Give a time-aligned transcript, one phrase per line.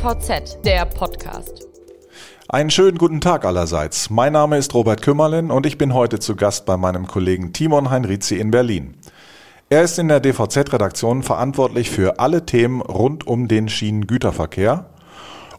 [0.00, 1.68] DVZ, der Podcast.
[2.48, 4.08] Einen schönen guten Tag allerseits.
[4.08, 7.90] Mein Name ist Robert Kümmerlin und ich bin heute zu Gast bei meinem Kollegen Timon
[7.90, 8.94] Heinrizi in Berlin.
[9.68, 14.86] Er ist in der DVZ-Redaktion verantwortlich für alle Themen rund um den Schienengüterverkehr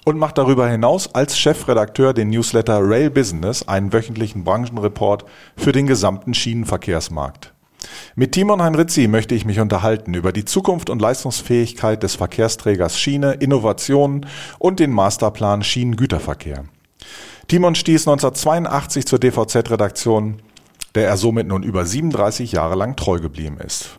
[0.06, 5.24] und macht darüber hinaus als Chefredakteur den Newsletter Rail Business, einen wöchentlichen Branchenreport
[5.56, 7.54] für den gesamten Schienenverkehrsmarkt.
[8.16, 13.34] Mit Timon Heinrizi möchte ich mich unterhalten über die Zukunft und Leistungsfähigkeit des Verkehrsträgers Schiene,
[13.34, 14.26] Innovationen
[14.60, 16.66] und den Masterplan Schienengüterverkehr.
[17.48, 20.42] Timon stieß 1982 zur DVZ-Redaktion,
[20.96, 23.98] der er somit nun über 37 Jahre lang treu geblieben ist.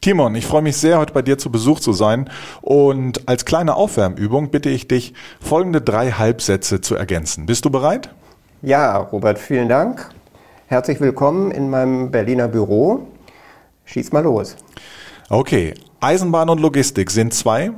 [0.00, 2.30] Timon, ich freue mich sehr, heute bei dir zu Besuch zu sein.
[2.62, 7.46] Und als kleine Aufwärmübung bitte ich dich, folgende drei Halbsätze zu ergänzen.
[7.46, 8.10] Bist du bereit?
[8.62, 10.10] Ja, Robert, vielen Dank.
[10.68, 13.06] Herzlich willkommen in meinem Berliner Büro.
[13.84, 14.56] Schieß mal los.
[15.30, 17.70] Okay, Eisenbahn und Logistik sind zwei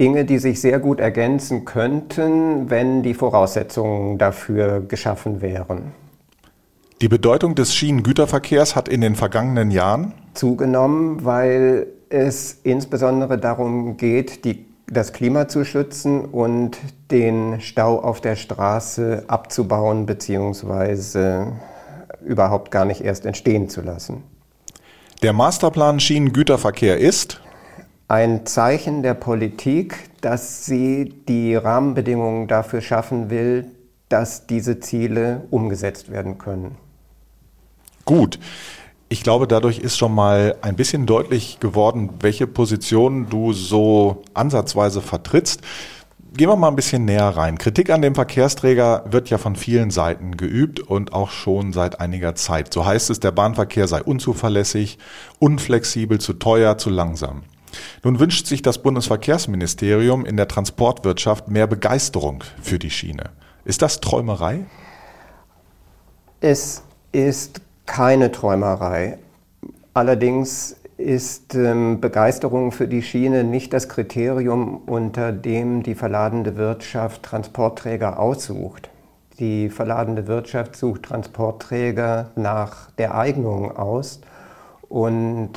[0.00, 5.92] Dinge, die sich sehr gut ergänzen könnten, wenn die Voraussetzungen dafür geschaffen wären.
[7.00, 14.44] Die Bedeutung des Schienengüterverkehrs hat in den vergangenen Jahren zugenommen, weil es insbesondere darum geht,
[14.44, 16.78] die, das Klima zu schützen und
[17.10, 21.52] den Stau auf der Straße abzubauen bzw.
[22.24, 24.22] überhaupt gar nicht erst entstehen zu lassen.
[25.22, 27.40] Der Masterplan Schienengüterverkehr ist
[28.08, 33.66] ein Zeichen der Politik, dass sie die Rahmenbedingungen dafür schaffen will,
[34.08, 36.76] dass diese Ziele umgesetzt werden können.
[38.06, 38.38] Gut.
[39.10, 45.00] Ich glaube, dadurch ist schon mal ein bisschen deutlich geworden, welche Position du so ansatzweise
[45.00, 45.62] vertrittst.
[46.36, 47.56] Gehen wir mal ein bisschen näher rein.
[47.56, 52.34] Kritik an dem Verkehrsträger wird ja von vielen Seiten geübt und auch schon seit einiger
[52.34, 52.72] Zeit.
[52.72, 54.98] So heißt es, der Bahnverkehr sei unzuverlässig,
[55.38, 57.44] unflexibel, zu teuer, zu langsam.
[58.04, 63.30] Nun wünscht sich das Bundesverkehrsministerium in der Transportwirtschaft mehr Begeisterung für die Schiene.
[63.64, 64.66] Ist das Träumerei?
[66.40, 69.18] Es ist keine Träumerei.
[69.94, 77.24] Allerdings ist ähm, Begeisterung für die Schiene nicht das Kriterium, unter dem die verladende Wirtschaft
[77.24, 78.90] Transportträger aussucht.
[79.40, 84.20] Die verladende Wirtschaft sucht Transportträger nach der Eignung aus
[84.88, 85.52] und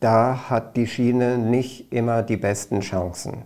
[0.00, 3.42] da hat die Schiene nicht immer die besten Chancen.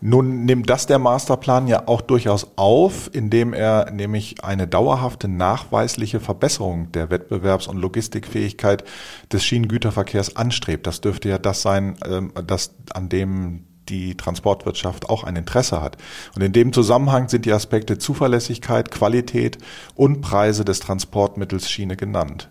[0.00, 6.20] Nun nimmt das der Masterplan ja auch durchaus auf, indem er nämlich eine dauerhafte nachweisliche
[6.20, 8.84] Verbesserung der Wettbewerbs- und Logistikfähigkeit
[9.32, 10.86] des Schienengüterverkehrs anstrebt.
[10.86, 15.96] Das dürfte ja das sein, ähm, das, an dem die Transportwirtschaft auch ein Interesse hat.
[16.34, 19.58] Und in dem Zusammenhang sind die Aspekte Zuverlässigkeit, Qualität
[19.94, 22.50] und Preise des Transportmittels Schiene genannt.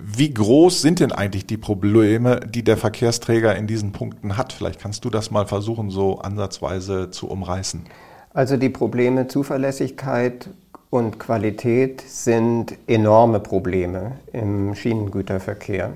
[0.00, 4.52] Wie groß sind denn eigentlich die Probleme, die der Verkehrsträger in diesen Punkten hat?
[4.52, 7.84] Vielleicht kannst du das mal versuchen, so ansatzweise zu umreißen.
[8.32, 10.50] Also die Probleme Zuverlässigkeit
[10.90, 15.92] und Qualität sind enorme Probleme im Schienengüterverkehr.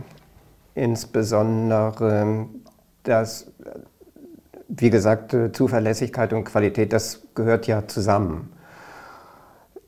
[0.74, 2.46] Insbesondere
[3.04, 3.46] das,
[4.68, 8.54] wie gesagt, Zuverlässigkeit und Qualität, das gehört ja zusammen.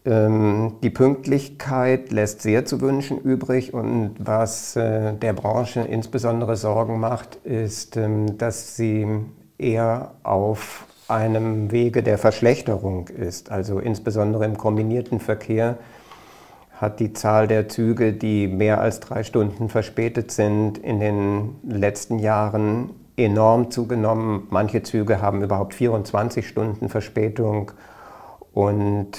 [0.06, 7.00] Ähm, die Pünktlichkeit lässt sehr zu wünschen übrig und was äh, der Branche insbesondere Sorgen
[7.00, 9.06] macht, ist, ähm, dass sie
[9.59, 13.50] eher auf einem Wege der Verschlechterung ist.
[13.50, 15.76] Also insbesondere im kombinierten Verkehr
[16.72, 22.19] hat die Zahl der Züge, die mehr als drei Stunden verspätet sind, in den letzten
[22.19, 24.47] Jahren enorm zugenommen.
[24.50, 27.72] Manche Züge haben überhaupt 24 Stunden Verspätung
[28.53, 29.19] und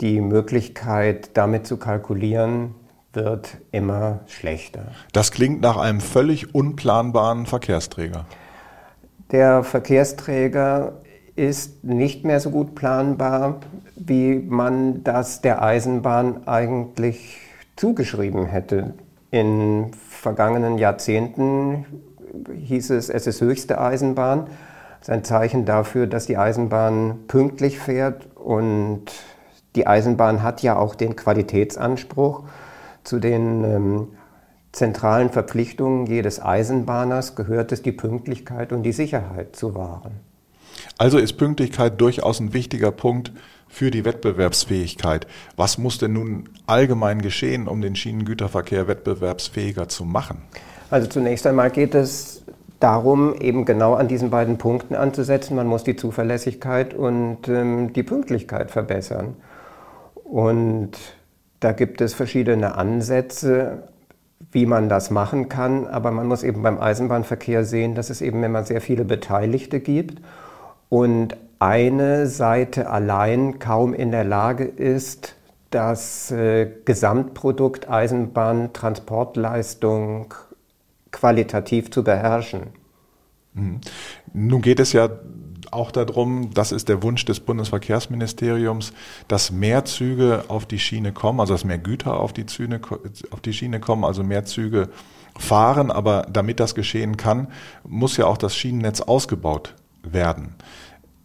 [0.00, 2.74] die Möglichkeit, damit zu kalkulieren,
[3.12, 4.92] wird immer schlechter.
[5.12, 8.26] Das klingt nach einem völlig unplanbaren Verkehrsträger.
[9.32, 11.00] Der Verkehrsträger
[11.34, 13.60] ist nicht mehr so gut planbar,
[13.96, 17.38] wie man das der Eisenbahn eigentlich
[17.76, 18.94] zugeschrieben hätte.
[19.30, 21.86] In vergangenen Jahrzehnten
[22.54, 24.46] hieß es, es ist höchste Eisenbahn.
[25.00, 29.04] Das ist ein Zeichen dafür, dass die Eisenbahn pünktlich fährt und
[29.76, 32.44] die Eisenbahn hat ja auch den Qualitätsanspruch.
[33.04, 34.08] Zu den ähm,
[34.72, 40.20] zentralen Verpflichtungen jedes Eisenbahners gehört es, die Pünktlichkeit und die Sicherheit zu wahren.
[40.96, 43.32] Also ist Pünktlichkeit durchaus ein wichtiger Punkt
[43.68, 45.26] für die Wettbewerbsfähigkeit.
[45.56, 50.42] Was muss denn nun allgemein geschehen, um den Schienengüterverkehr wettbewerbsfähiger zu machen?
[50.90, 52.42] Also zunächst einmal geht es
[52.80, 55.56] darum, eben genau an diesen beiden Punkten anzusetzen.
[55.56, 59.36] Man muss die Zuverlässigkeit und ähm, die Pünktlichkeit verbessern.
[60.24, 60.92] Und
[61.60, 63.88] da gibt es verschiedene Ansätze.
[64.52, 65.86] wie man das machen kann.
[65.86, 70.22] Aber man muss eben beim Eisenbahnverkehr sehen, dass es eben immer sehr viele Beteiligte gibt
[70.88, 75.34] und eine Seite allein kaum in der Lage ist,
[75.70, 80.32] das äh, Gesamtprodukt Eisenbahntransportleistung
[81.18, 82.68] qualitativ zu beherrschen.
[83.54, 83.80] Mhm.
[84.32, 85.10] Nun geht es ja
[85.70, 88.92] auch darum, das ist der Wunsch des Bundesverkehrsministeriums,
[89.26, 92.80] dass mehr Züge auf die Schiene kommen, also dass mehr Güter auf die, Züge,
[93.30, 94.88] auf die Schiene kommen, also mehr Züge
[95.38, 95.90] fahren.
[95.90, 97.48] Aber damit das geschehen kann,
[97.84, 100.54] muss ja auch das Schienennetz ausgebaut werden.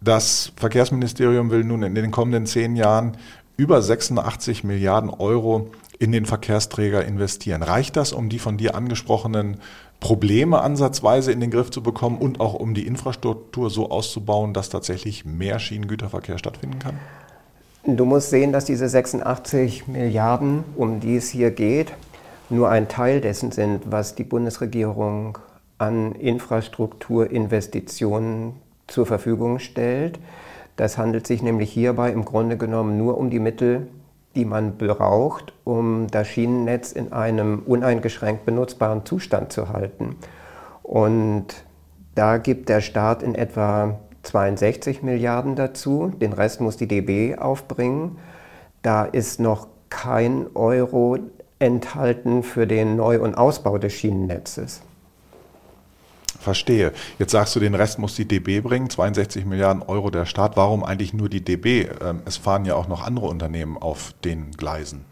[0.01, 3.15] Das Verkehrsministerium will nun in den kommenden zehn Jahren
[3.55, 7.63] über 86 Milliarden Euro in den Verkehrsträger investieren.
[7.63, 9.57] Reicht das, um die von dir angesprochenen
[9.99, 14.69] Probleme ansatzweise in den Griff zu bekommen und auch um die Infrastruktur so auszubauen, dass
[14.69, 16.99] tatsächlich mehr Schienengüterverkehr stattfinden kann?
[17.85, 21.93] Du musst sehen, dass diese 86 Milliarden, um die es hier geht,
[22.49, 25.37] nur ein Teil dessen sind, was die Bundesregierung
[25.77, 28.53] an Infrastrukturinvestitionen
[28.87, 30.19] zur Verfügung stellt.
[30.75, 33.87] Das handelt sich nämlich hierbei im Grunde genommen nur um die Mittel,
[34.35, 40.15] die man braucht, um das Schienennetz in einem uneingeschränkt benutzbaren Zustand zu halten.
[40.81, 41.45] Und
[42.15, 48.17] da gibt der Staat in etwa 62 Milliarden dazu, den Rest muss die DB aufbringen.
[48.81, 51.17] Da ist noch kein Euro
[51.59, 54.81] enthalten für den Neu- und Ausbau des Schienennetzes.
[56.43, 56.91] Verstehe.
[57.17, 60.57] Jetzt sagst du, den Rest muss die DB bringen, 62 Milliarden Euro der Staat.
[60.57, 61.87] Warum eigentlich nur die DB?
[62.01, 65.05] Ähm, es fahren ja auch noch andere Unternehmen auf den Gleisen.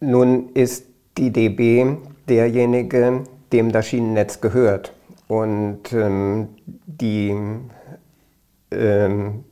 [0.00, 0.84] Nun ist
[1.16, 1.96] die DB
[2.28, 4.92] derjenige, dem das Schienennetz gehört.
[5.26, 6.48] Und ähm,
[6.86, 7.34] die
[8.70, 9.44] ähm,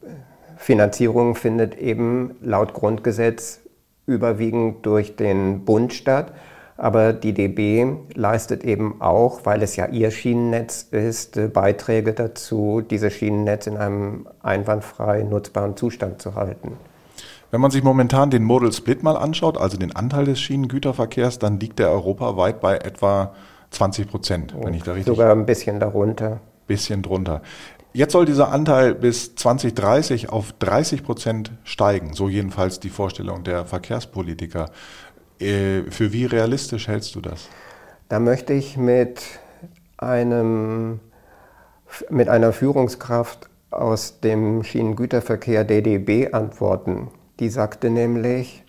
[0.56, 3.61] Finanzierung findet eben laut Grundgesetz
[4.06, 6.32] überwiegend durch den Bund statt.
[6.78, 12.82] Aber die DB leistet eben auch, weil es ja ihr Schienennetz ist, äh, Beiträge dazu,
[12.82, 16.73] dieses Schienennetz in einem einwandfrei nutzbaren Zustand zu halten.
[17.50, 21.61] Wenn man sich momentan den Modal Split mal anschaut, also den Anteil des Schienengüterverkehrs, dann
[21.61, 23.32] liegt der europaweit bei etwa
[23.70, 25.14] 20 Prozent, wenn ich da richtig.
[25.14, 26.40] Sogar ein bisschen darunter.
[26.67, 27.43] Bisschen drunter.
[27.93, 33.64] Jetzt soll dieser Anteil bis 2030 auf 30 Prozent steigen, so jedenfalls die Vorstellung der
[33.64, 34.67] Verkehrspolitiker.
[35.41, 37.49] Äh, für wie realistisch hältst du das?
[38.09, 39.23] Da möchte ich mit,
[39.97, 41.00] einem,
[42.11, 47.09] mit einer Führungskraft aus dem Schienengüterverkehr DDB antworten.
[47.41, 48.65] Die sagte nämlich,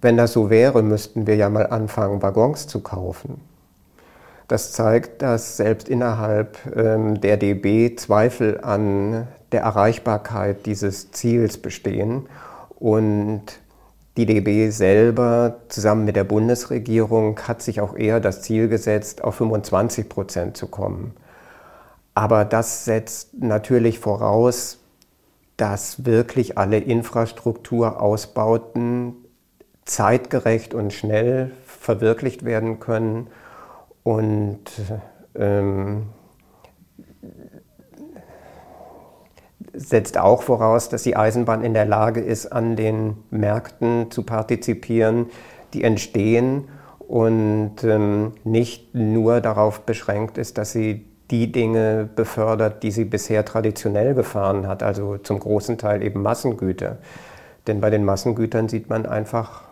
[0.00, 3.40] wenn das so wäre, müssten wir ja mal anfangen, Waggons zu kaufen.
[4.46, 12.26] Das zeigt, dass selbst innerhalb ähm, der DB Zweifel an der Erreichbarkeit dieses Ziels bestehen
[12.78, 13.42] und
[14.18, 19.36] die DB selber zusammen mit der Bundesregierung hat sich auch eher das Ziel gesetzt, auf
[19.36, 21.14] 25 Prozent zu kommen.
[22.14, 24.80] Aber das setzt natürlich voraus,
[25.56, 29.14] dass wirklich alle Infrastrukturausbauten
[29.84, 33.28] zeitgerecht und schnell verwirklicht werden können.
[34.02, 34.64] Und
[35.36, 36.06] ähm,
[39.78, 45.26] setzt auch voraus, dass die Eisenbahn in der Lage ist, an den Märkten zu partizipieren,
[45.72, 52.90] die entstehen und ähm, nicht nur darauf beschränkt ist, dass sie die Dinge befördert, die
[52.90, 56.98] sie bisher traditionell gefahren hat, also zum großen Teil eben Massengüter.
[57.66, 59.62] Denn bei den Massengütern sieht man einfach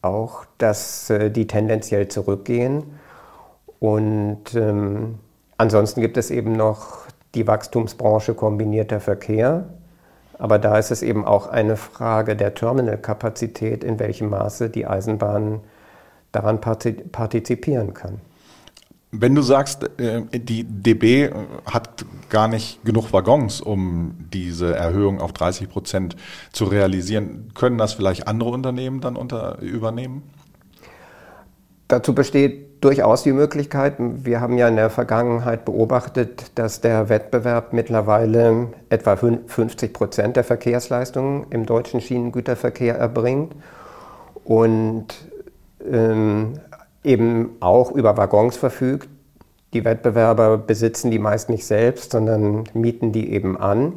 [0.00, 2.98] auch, dass äh, die tendenziell zurückgehen.
[3.78, 5.18] Und ähm,
[5.56, 7.01] ansonsten gibt es eben noch
[7.34, 9.68] die Wachstumsbranche kombinierter Verkehr.
[10.38, 15.60] Aber da ist es eben auch eine Frage der Terminalkapazität, in welchem Maße die Eisenbahn
[16.32, 18.20] daran partizipieren kann.
[19.14, 21.30] Wenn du sagst, äh, die DB
[21.66, 26.16] hat gar nicht genug Waggons, um diese Erhöhung auf 30 Prozent
[26.50, 30.22] zu realisieren, können das vielleicht andere Unternehmen dann unter, übernehmen?
[31.88, 33.94] Dazu besteht durchaus die Möglichkeit.
[33.98, 40.44] Wir haben ja in der Vergangenheit beobachtet, dass der Wettbewerb mittlerweile etwa 50 Prozent der
[40.44, 43.54] Verkehrsleistungen im deutschen Schienengüterverkehr erbringt
[44.44, 45.06] und
[45.88, 46.54] ähm,
[47.04, 49.08] eben auch über Waggons verfügt.
[49.72, 53.92] Die Wettbewerber besitzen die meist nicht selbst, sondern mieten die eben an.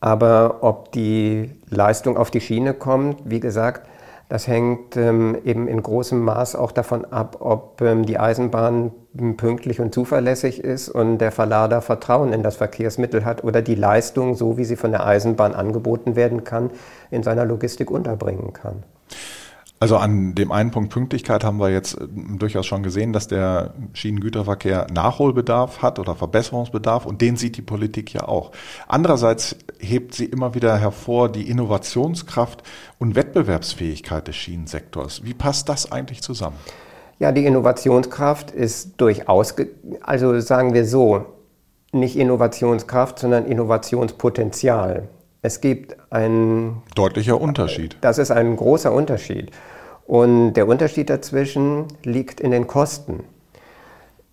[0.00, 3.88] Aber ob die Leistung auf die Schiene kommt, wie gesagt,
[4.28, 8.92] das hängt ähm, eben in großem Maß auch davon ab, ob ähm, die Eisenbahn
[9.36, 14.34] pünktlich und zuverlässig ist und der Verlader Vertrauen in das Verkehrsmittel hat oder die Leistung,
[14.34, 16.70] so wie sie von der Eisenbahn angeboten werden kann,
[17.10, 18.82] in seiner Logistik unterbringen kann.
[19.84, 22.06] Also an dem einen Punkt Pünktlichkeit haben wir jetzt äh,
[22.38, 28.14] durchaus schon gesehen, dass der Schienengüterverkehr Nachholbedarf hat oder Verbesserungsbedarf und den sieht die Politik
[28.14, 28.52] ja auch.
[28.88, 32.62] Andererseits hebt sie immer wieder hervor die Innovationskraft
[32.98, 35.22] und Wettbewerbsfähigkeit des Schienensektors.
[35.22, 36.56] Wie passt das eigentlich zusammen?
[37.18, 39.54] Ja, die Innovationskraft ist durchaus,
[40.00, 41.26] also sagen wir so,
[41.92, 45.10] nicht Innovationskraft, sondern Innovationspotenzial.
[45.42, 47.98] Es gibt ein deutlicher Unterschied.
[48.00, 49.50] Das ist ein großer Unterschied.
[50.06, 53.24] Und der Unterschied dazwischen liegt in den Kosten.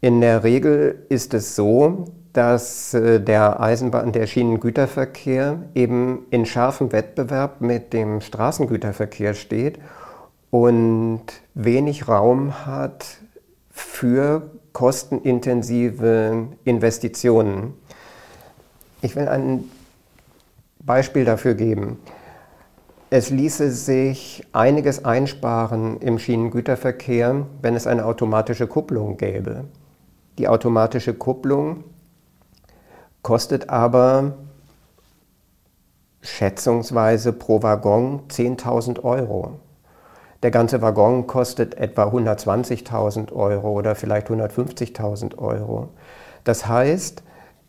[0.02, 6.92] In der Regel ist es so, dass äh, der Eisenbahn, der Schienengüterverkehr eben in scharfem
[6.92, 9.80] Wettbewerb mit dem Straßengüterverkehr steht
[10.50, 11.22] und
[11.54, 13.06] wenig Raum hat
[13.70, 17.74] für kostenintensive Investitionen.
[19.02, 19.66] Ich will ein
[20.80, 22.00] Beispiel dafür geben.
[23.14, 29.66] Es ließe sich einiges einsparen im Schienengüterverkehr, wenn es eine automatische Kupplung gäbe.
[30.38, 31.84] Die automatische Kupplung
[33.22, 34.36] kostet aber
[36.22, 39.60] schätzungsweise pro Waggon 10.000 Euro.
[40.42, 45.90] Der ganze Waggon kostet etwa 120.000 Euro oder vielleicht 150.000 Euro.
[46.46, 47.24] Das heißt,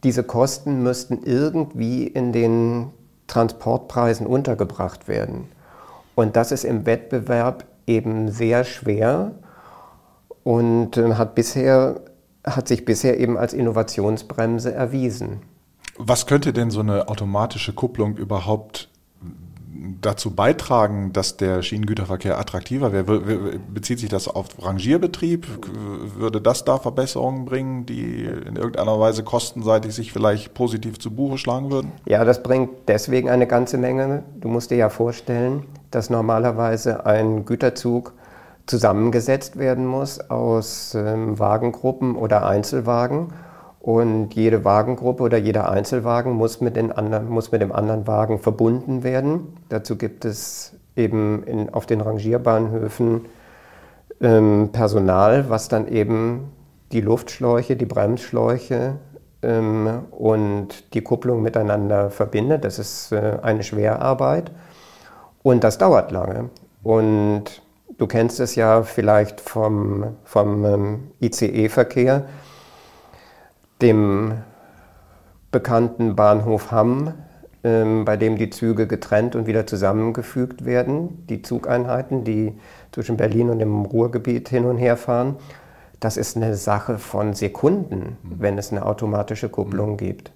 [0.04, 2.92] diese Kosten müssten irgendwie in den
[3.32, 5.48] Transportpreisen untergebracht werden.
[6.14, 9.32] Und das ist im Wettbewerb eben sehr schwer
[10.44, 12.00] und äh, hat, bisher,
[12.44, 15.40] hat sich bisher eben als Innovationsbremse erwiesen.
[15.96, 18.90] Was könnte denn so eine automatische Kupplung überhaupt
[20.00, 23.58] dazu beitragen, dass der Schienengüterverkehr attraktiver wäre?
[23.72, 25.46] Bezieht sich das auf Rangierbetrieb?
[26.16, 31.38] Würde das da Verbesserungen bringen, die in irgendeiner Weise kostenseitig sich vielleicht positiv zu Buche
[31.38, 31.92] schlagen würden?
[32.06, 34.24] Ja, das bringt deswegen eine ganze Menge.
[34.40, 38.12] Du musst dir ja vorstellen, dass normalerweise ein Güterzug
[38.66, 43.32] zusammengesetzt werden muss aus ähm, Wagengruppen oder Einzelwagen
[43.82, 48.38] und jede Wagengruppe oder jeder Einzelwagen muss mit, den anderen, muss mit dem anderen Wagen
[48.38, 49.56] verbunden werden.
[49.70, 53.22] Dazu gibt es eben in, auf den Rangierbahnhöfen
[54.20, 56.52] ähm, Personal, was dann eben
[56.92, 58.98] die Luftschläuche, die Bremsschläuche
[59.42, 62.64] ähm, und die Kupplung miteinander verbindet.
[62.64, 64.52] Das ist äh, eine Schwerarbeit
[65.42, 66.50] und das dauert lange.
[66.84, 67.62] Und
[67.98, 72.26] du kennst es ja vielleicht vom, vom ähm, ICE-Verkehr
[73.82, 74.34] dem
[75.50, 77.14] bekannten Bahnhof Hamm,
[77.64, 82.58] ähm, bei dem die Züge getrennt und wieder zusammengefügt werden, die Zugeinheiten, die
[82.90, 85.36] zwischen Berlin und dem Ruhrgebiet hin und her fahren.
[86.00, 88.36] Das ist eine Sache von Sekunden, mhm.
[88.38, 89.96] wenn es eine automatische Kupplung mhm.
[89.98, 90.32] gibt.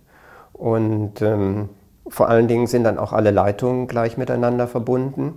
[0.53, 1.71] Und ähm,
[2.09, 5.35] vor allen Dingen sind dann auch alle Leitungen gleich miteinander verbunden.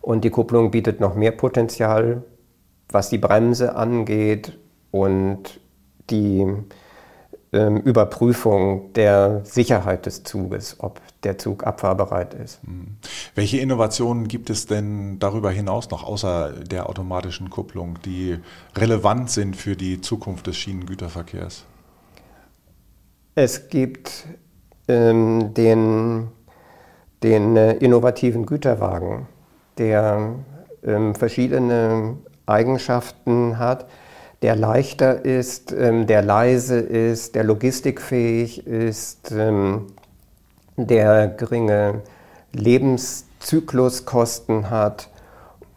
[0.00, 2.22] Und die Kupplung bietet noch mehr Potenzial,
[2.88, 4.58] was die Bremse angeht
[4.90, 5.60] und
[6.10, 6.46] die
[7.54, 12.60] ähm, Überprüfung der Sicherheit des Zuges, ob der Zug abfahrbereit ist.
[12.64, 12.96] Hm.
[13.34, 18.38] Welche Innovationen gibt es denn darüber hinaus noch, außer der automatischen Kupplung, die
[18.76, 21.64] relevant sind für die Zukunft des Schienengüterverkehrs?
[23.36, 24.26] Es gibt
[24.88, 26.28] ähm, den,
[27.22, 29.26] den äh, innovativen Güterwagen,
[29.78, 30.34] der
[30.84, 33.86] ähm, verschiedene Eigenschaften hat
[34.42, 39.86] der leichter ist, ähm, der leise ist, der logistikfähig ist, ähm,
[40.76, 42.02] der geringe
[42.52, 45.08] Lebenszykluskosten hat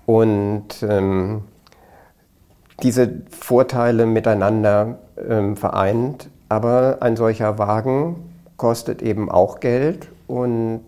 [0.06, 1.44] und ähm,
[2.84, 5.00] diese Vorteile miteinander
[5.56, 6.30] vereint.
[6.48, 8.18] Aber ein solcher Wagen
[8.56, 10.84] kostet eben auch Geld und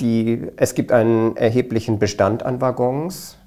[0.00, 3.38] die, es gibt einen erheblichen Bestand an Waggons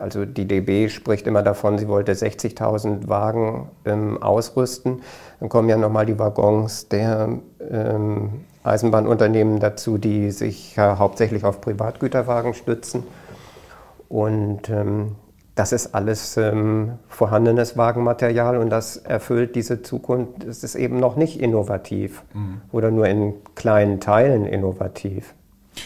[0.00, 5.02] also die DB spricht immer davon, sie wollte 60.000 Wagen ähm, ausrüsten.
[5.40, 7.38] Dann kommen ja nochmal die Waggons der
[7.70, 13.04] ähm, Eisenbahnunternehmen dazu, die sich ja hauptsächlich auf Privatgüterwagen stützen.
[14.08, 15.16] Und ähm,
[15.54, 20.44] das ist alles ähm, vorhandenes Wagenmaterial und das erfüllt diese Zukunft.
[20.44, 22.62] Es ist eben noch nicht innovativ mhm.
[22.72, 25.34] oder nur in kleinen Teilen innovativ.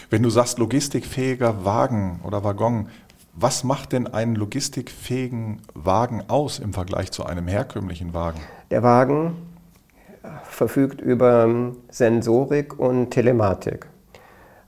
[0.09, 2.87] Wenn du sagst logistikfähiger Wagen oder Waggon,
[3.39, 8.39] was macht denn einen logistikfähigen Wagen aus im Vergleich zu einem herkömmlichen Wagen?
[8.71, 9.35] Der Wagen
[10.43, 11.47] verfügt über
[11.89, 13.85] Sensorik und Telematik.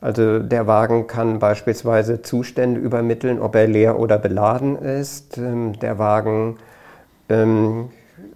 [0.02, 5.40] Also der Wagen kann beispielsweise Zustände übermitteln, ob er leer oder beladen ist.
[5.40, 6.58] Ähm, der Wagen,
[7.28, 7.90] ähm,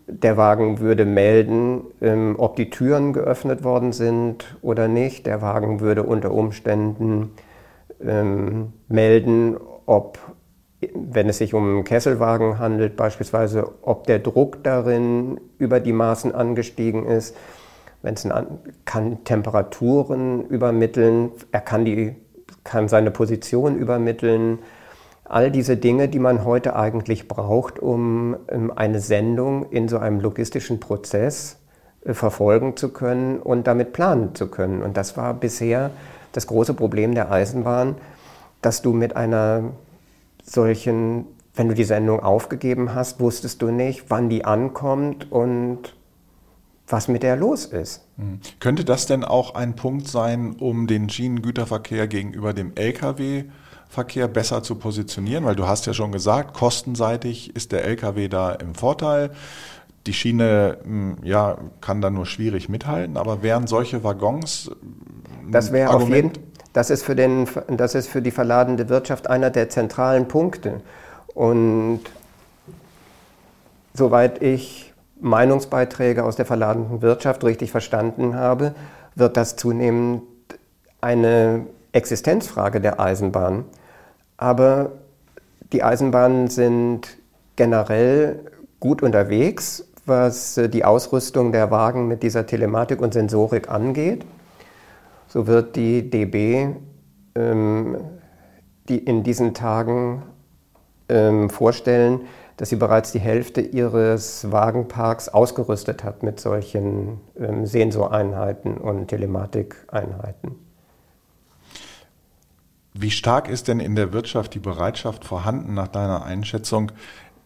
[0.08, 5.28] der Wagen würde melden, ähm, ob die Türen geöffnet worden sind oder nicht.
[5.28, 7.32] Der Wagen würde unter Umständen
[8.90, 10.20] melden, ob,
[10.94, 17.06] wenn es sich um Kesselwagen handelt, beispielsweise, ob der Druck darin über die Maßen angestiegen
[17.06, 17.36] ist.
[18.02, 18.48] Wenn es ein,
[18.86, 22.16] kann Temperaturen übermitteln, er kann, die,
[22.64, 24.60] kann seine Position übermitteln.
[25.24, 28.36] All diese Dinge, die man heute eigentlich braucht, um
[28.76, 31.60] eine Sendung in so einem logistischen Prozess
[32.06, 34.84] äh, verfolgen zu können und damit planen zu können.
[34.84, 35.92] Und das war bisher
[36.34, 37.96] das große Problem der Eisenbahn,
[38.66, 39.72] dass du mit einer
[40.44, 45.94] solchen, wenn du die Sendung aufgegeben hast, wusstest du nicht, wann die ankommt und
[46.88, 48.06] was mit der los ist.
[48.18, 48.40] Mhm.
[48.60, 54.76] Könnte das denn auch ein Punkt sein, um den Schienengüterverkehr gegenüber dem Lkw-Verkehr besser zu
[54.76, 55.46] positionieren?
[55.46, 59.32] Weil du hast ja schon gesagt, kostenseitig ist der Lkw da im Vorteil.
[60.06, 64.70] Die Schiene hm, ja, kann da nur schwierig mithalten, aber wären solche Waggons.
[65.50, 66.34] Das wäre auf jeden
[66.74, 70.82] das ist, für den, das ist für die verladene Wirtschaft einer der zentralen Punkte.
[71.34, 72.02] Und
[73.94, 78.74] soweit ich Meinungsbeiträge aus der verladenen Wirtschaft richtig verstanden habe,
[79.16, 80.24] wird das zunehmend
[81.00, 83.66] eine Existenzfrage der Eisenbahn.
[84.38, 84.92] Aber
[85.72, 87.18] die Eisenbahnen sind
[87.56, 88.40] generell
[88.80, 94.26] gut unterwegs was die Ausrüstung der Wagen mit dieser Telematik und Sensorik angeht.
[95.34, 96.76] So wird die DB
[97.34, 97.98] ähm,
[98.88, 100.22] die in diesen Tagen
[101.10, 108.78] ähm, vorstellen, dass sie bereits die Hälfte ihres Wagenparks ausgerüstet hat mit solchen ähm, Sensoreinheiten
[108.78, 110.52] und Telematikeinheiten.
[112.94, 116.92] Wie stark ist denn in der Wirtschaft die Bereitschaft vorhanden, nach deiner Einschätzung,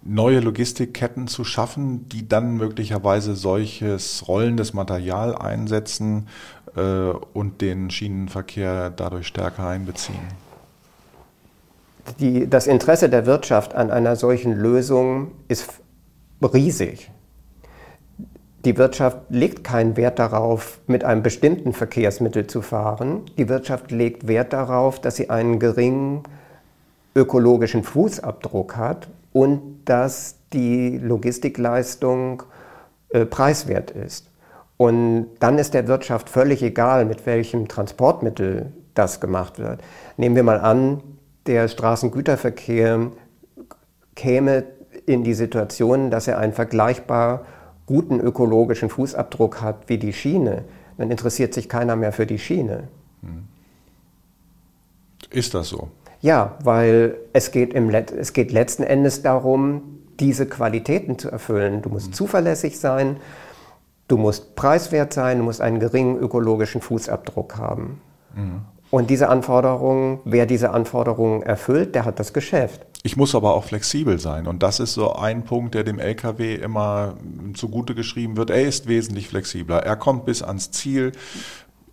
[0.03, 6.27] neue Logistikketten zu schaffen, die dann möglicherweise solches rollendes Material einsetzen
[6.77, 10.19] und den Schienenverkehr dadurch stärker einbeziehen?
[12.19, 15.67] Die, das Interesse der Wirtschaft an einer solchen Lösung ist
[16.41, 17.11] riesig.
[18.65, 23.21] Die Wirtschaft legt keinen Wert darauf, mit einem bestimmten Verkehrsmittel zu fahren.
[23.37, 26.23] Die Wirtschaft legt Wert darauf, dass sie einen geringen
[27.15, 32.43] ökologischen Fußabdruck hat und dass die Logistikleistung
[33.09, 34.29] äh, preiswert ist.
[34.77, 39.81] Und dann ist der Wirtschaft völlig egal, mit welchem Transportmittel das gemacht wird.
[40.17, 41.01] Nehmen wir mal an,
[41.47, 43.11] der Straßengüterverkehr
[44.15, 44.63] käme
[45.05, 47.45] in die Situation, dass er einen vergleichbar
[47.85, 50.65] guten ökologischen Fußabdruck hat wie die Schiene.
[50.97, 52.89] Dann interessiert sich keiner mehr für die Schiene.
[55.29, 55.89] Ist das so?
[56.21, 61.81] Ja, weil es geht, im Let es geht letzten Endes darum, diese Qualitäten zu erfüllen.
[61.81, 62.13] Du musst mhm.
[62.13, 63.17] zuverlässig sein,
[64.07, 68.01] du musst preiswert sein, du musst einen geringen ökologischen Fußabdruck haben.
[68.35, 68.61] Mhm.
[68.89, 72.85] Und diese Anforderungen, wer diese Anforderungen erfüllt, der hat das Geschäft.
[73.03, 74.47] Ich muss aber auch flexibel sein.
[74.47, 77.15] Und das ist so ein Punkt, der dem LKW immer
[77.53, 78.49] zugute geschrieben wird.
[78.49, 79.83] Er ist wesentlich flexibler.
[79.83, 81.11] Er kommt bis ans Ziel.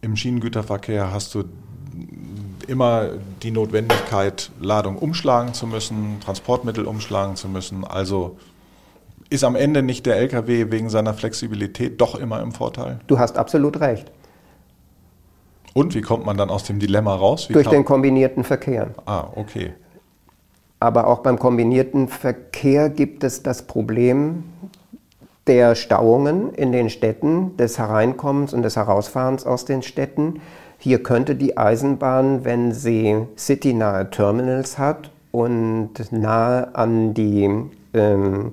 [0.01, 1.45] Im Schienengüterverkehr hast du
[2.67, 3.11] immer
[3.43, 7.85] die Notwendigkeit, Ladung umschlagen zu müssen, Transportmittel umschlagen zu müssen.
[7.85, 8.39] Also
[9.31, 13.01] ist am Ende nicht der Lkw wegen seiner Flexibilität doch immer im Vorteil?
[13.07, 14.11] Du hast absolut recht.
[15.75, 17.49] Und wie kommt man dann aus dem Dilemma raus?
[17.49, 18.91] Wie Durch den kombinierten Verkehr.
[19.07, 19.75] Ah, okay.
[20.79, 24.45] Aber auch beim kombinierten Verkehr gibt es das Problem
[25.47, 30.41] der Stauungen in den Städten, des Hereinkommens und des Herausfahrens aus den Städten.
[30.79, 37.51] Hier könnte die Eisenbahn, wenn sie citynahe Terminals hat und nahe an die,
[37.95, 38.53] ähm,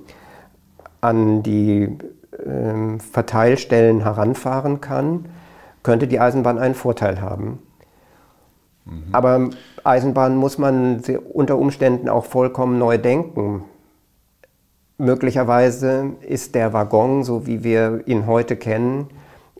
[1.02, 1.98] an die
[2.46, 5.26] ähm, Verteilstellen heranfahren kann,
[5.82, 7.58] könnte die Eisenbahn einen Vorteil haben.
[8.84, 9.02] Mhm.
[9.12, 9.50] Aber
[9.84, 13.64] Eisenbahn muss man unter Umständen auch vollkommen neu denken.
[14.96, 19.08] Möglicherweise ist der Waggon, so wie wir ihn heute kennen,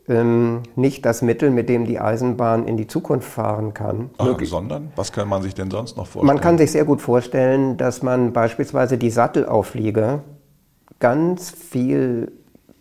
[0.07, 4.09] ähm, nicht das Mittel, mit dem die Eisenbahn in die Zukunft fahren kann.
[4.17, 4.93] Ah, sondern?
[4.95, 6.27] Was kann man sich denn sonst noch vorstellen?
[6.27, 10.23] Man kann sich sehr gut vorstellen, dass man beispielsweise die Sattelauflieger
[11.03, 12.31] ganz viel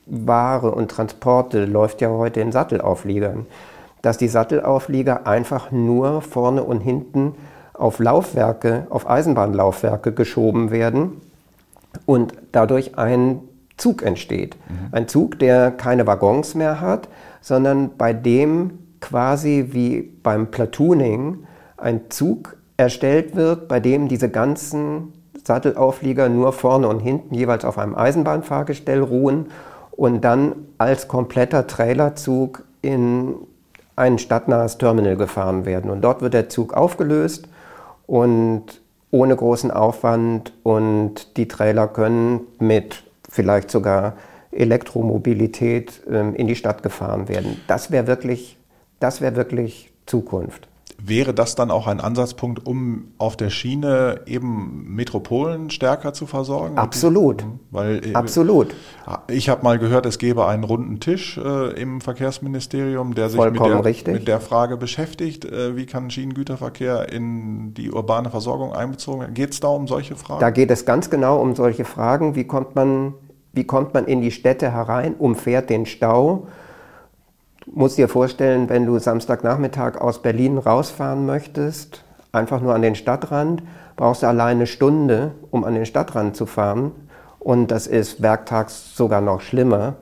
[0.07, 3.47] Ware und Transporte läuft ja heute in Sattelaufliegern,
[4.01, 7.35] dass die Sattelauflieger einfach nur vorne und hinten
[7.75, 11.21] auf Laufwerke, auf Eisenbahnlaufwerke geschoben werden
[12.07, 13.41] und dadurch ein
[13.77, 14.57] Zug entsteht.
[14.69, 14.89] Mhm.
[14.93, 17.09] Ein Zug, der keine Waggons mehr hat,
[17.41, 21.39] sondern bei dem quasi wie beim Platooning
[21.77, 25.13] ein Zug erstellt wird, bei dem diese ganzen
[25.45, 29.47] Sattelauflieger nur vorne und hinten jeweils auf einem Eisenbahnfahrgestell ruhen
[29.91, 33.35] und dann als kompletter Trailerzug in
[33.97, 35.91] ein stadtnahes Terminal gefahren werden.
[35.91, 37.49] Und dort wird der Zug aufgelöst
[38.07, 44.15] und ohne großen Aufwand und die Trailer können mit vielleicht sogar
[44.51, 47.61] Elektromobilität ähm, in die Stadt gefahren werden.
[47.67, 48.59] Das wäre wirklich,
[49.01, 50.69] das wäre wirklich Zukunft.
[51.05, 56.79] Wäre das dann auch ein Ansatzpunkt, um auf der Schiene eben Metropolen stärker zu versorgen?
[56.79, 57.45] Absolut.
[57.73, 58.73] Weil äh, Absolut.
[59.27, 63.59] Ich habe mal gehört, es gäbe einen runden Tisch äh, im Verkehrsministerium, der sich mit
[63.59, 69.35] der, mit der, Frage beschäftigt, äh, wie kann Schienengüterverkehr in die urbane Versorgung einbezogen werden.
[69.35, 70.41] Geht es da um solche Fragen?
[70.41, 72.37] Da geht es ganz genau um solche Fragen.
[72.37, 73.15] Wie kommt man,
[73.53, 76.47] wie kommt man in die Städte herein, umfährt den Stau?
[77.67, 83.63] Musst dir vorstellen, wenn du Samstagnachmittag aus Berlin rausfahren möchtest, einfach nur an den Stadtrand,
[83.97, 86.93] brauchst du alleine eine Stunde, um an den Stadtrand zu fahren.
[87.39, 89.95] Und das ist werktags sogar noch schlimmer.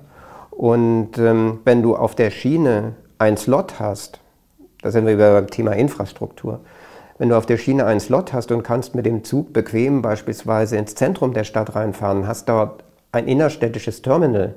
[0.50, 4.20] Und ähm, wenn du auf der Schiene ein Slot hast,
[4.82, 6.60] da sind wir wieder beim Thema Infrastruktur,
[7.18, 10.76] wenn du auf der Schiene einen Slot hast und kannst mit dem Zug bequem beispielsweise
[10.76, 14.54] ins Zentrum der Stadt reinfahren, hast dort ein innerstädtisches Terminal,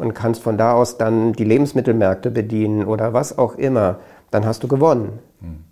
[0.00, 4.62] und kannst von da aus dann die Lebensmittelmärkte bedienen oder was auch immer, dann hast
[4.62, 5.18] du gewonnen.
[5.40, 5.64] Hm.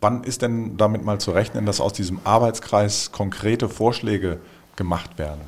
[0.00, 4.38] Wann ist denn damit mal zu rechnen, dass aus diesem Arbeitskreis konkrete Vorschläge
[4.76, 5.40] gemacht werden?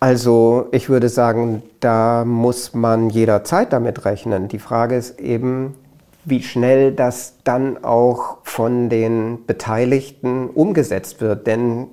[0.00, 4.48] Also ich würde sagen, da muss man jederzeit damit rechnen.
[4.48, 5.74] Die Frage ist eben,
[6.26, 11.46] wie schnell das dann auch von den Beteiligten umgesetzt wird.
[11.46, 11.88] Denn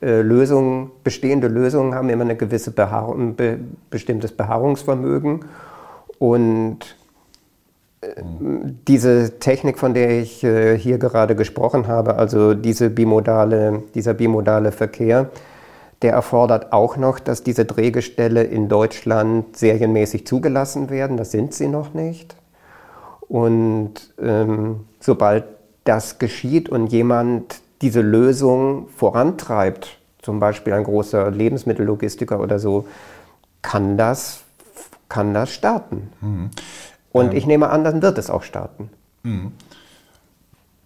[0.00, 3.58] Lösungen, bestehende Lösungen haben immer eine gewisse Behaar ein be
[3.90, 5.44] bestimmtes Beharrungsvermögen
[6.18, 6.78] und
[8.00, 8.22] äh,
[8.86, 14.70] diese Technik, von der ich äh, hier gerade gesprochen habe, also diese bimodale, dieser bimodale
[14.70, 15.30] Verkehr,
[16.02, 21.16] der erfordert auch noch, dass diese Drehgestelle in Deutschland serienmäßig zugelassen werden.
[21.16, 22.36] Das sind sie noch nicht.
[23.28, 25.44] Und ähm, sobald
[25.82, 32.86] das geschieht und jemand diese Lösung vorantreibt, zum Beispiel ein großer Lebensmittellogistiker oder so,
[33.62, 34.42] kann das,
[35.08, 36.10] kann das starten.
[36.20, 36.50] Mhm.
[37.12, 38.90] Und ähm, ich nehme an, dann wird es auch starten.
[39.22, 39.52] Mhm.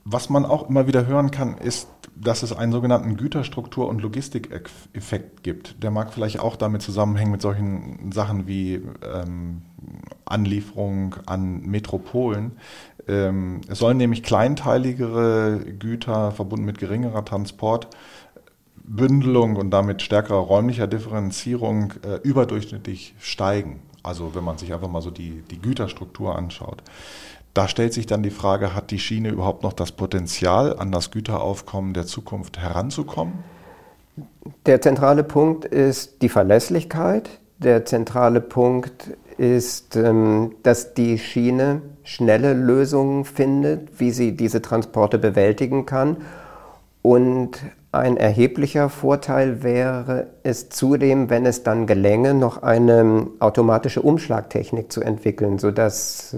[0.05, 5.42] Was man auch immer wieder hören kann, ist, dass es einen sogenannten Güterstruktur- und Logistikeffekt
[5.42, 5.83] gibt.
[5.83, 9.62] Der mag vielleicht auch damit zusammenhängen mit solchen Sachen wie ähm,
[10.25, 12.53] Anlieferung an Metropolen.
[13.09, 21.94] Ähm, es sollen nämlich kleinteiligere Güter verbunden mit geringerer Transportbündelung und damit stärkerer räumlicher Differenzierung
[22.05, 23.81] äh, überdurchschnittlich steigen.
[24.03, 26.83] Also wenn man sich einfach mal so die, die Güterstruktur anschaut.
[27.54, 31.10] Da stellt sich dann die Frage, hat die Schiene überhaupt noch das Potenzial, an das
[31.10, 33.44] Güteraufkommen der Zukunft heranzukommen?
[34.66, 37.28] Der zentrale Punkt ist die Verlässlichkeit.
[37.58, 45.18] Der zentrale Punkt ist, ähm, dass die Schiene schnelle Lösungen findet, wie sie diese Transporte
[45.18, 46.18] bewältigen kann.
[47.02, 47.58] Und
[47.92, 55.02] ein erheblicher Vorteil wäre es zudem, wenn es dann gelänge, noch eine automatische Umschlagtechnik zu
[55.02, 56.36] entwickeln, sodass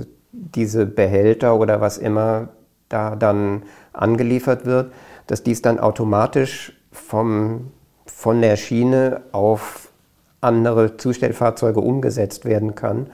[0.54, 2.48] diese Behälter oder was immer
[2.88, 4.92] da dann angeliefert wird,
[5.26, 7.72] dass dies dann automatisch vom,
[8.06, 9.90] von der Schiene auf
[10.40, 13.08] andere Zustellfahrzeuge umgesetzt werden kann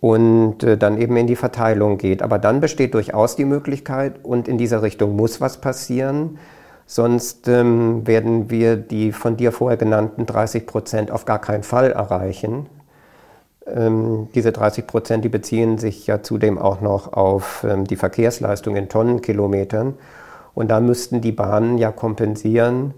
[0.00, 2.22] und äh, dann eben in die Verteilung geht.
[2.22, 6.38] Aber dann besteht durchaus die Möglichkeit und in dieser Richtung muss was passieren.
[6.86, 11.90] Sonst ähm, werden wir die von dir vorher genannten 30 Prozent auf gar keinen Fall
[11.92, 12.66] erreichen.
[13.74, 18.76] Ähm, diese 30 Prozent, die beziehen sich ja zudem auch noch auf ähm, die Verkehrsleistung
[18.76, 19.94] in Tonnenkilometern.
[20.54, 22.94] Und da müssten die Bahnen ja kompensieren,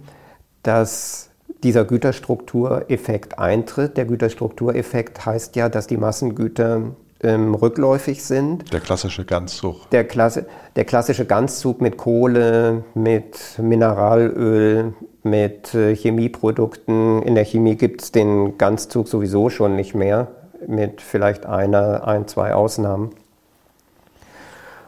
[0.62, 1.30] dass
[1.62, 3.96] dieser Güterstruktureffekt eintritt.
[3.96, 6.82] Der Güterstruktureffekt heißt ja, dass die Massengüter
[7.22, 8.72] ähm, rückläufig sind.
[8.72, 9.90] Der klassische Ganzzug.
[9.90, 17.22] Der, Klasse, der klassische Ganzzug mit Kohle, mit Mineralöl, mit äh, Chemieprodukten.
[17.22, 20.28] In der Chemie gibt es den Ganzzug sowieso schon nicht mehr
[20.66, 23.10] mit vielleicht einer, ein, zwei Ausnahmen.